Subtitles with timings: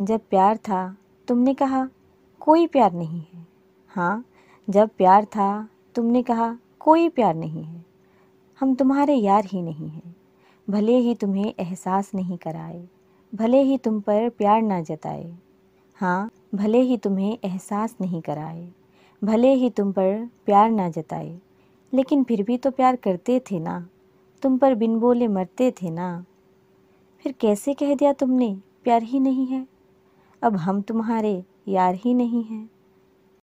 [0.00, 0.96] जब प्यार था,
[1.28, 1.88] तुमने कहा,
[2.40, 3.46] कोई प्यार नहीं है।
[3.88, 4.24] हाँ
[4.68, 7.84] जब प्यार था, तुमने कहा, कोई प्यार नहीं है।
[8.60, 10.16] हम तुम्हारे यार ही नहीं हैं।
[10.70, 12.88] भले ही तुम्हें एहसास नहीं कराए,
[13.34, 15.34] भले ही तुम पर प्यार ना जताए।
[15.94, 18.68] हाँ भले ही तुम्हें एहसास नहीं कराए,
[19.24, 21.38] भले ही तुम पर प्यार ना जताए।
[21.92, 23.88] लेकिन फिर भी तो प्यार करते थे ना?
[24.42, 26.24] तुम पर बिन बोले मरते थे ना?
[27.18, 29.79] फिर कैसे कह दिया तुमने, प्यार ही नहीं है?
[30.42, 32.68] अब हम तुम्हारे यार ही नहीं हैं।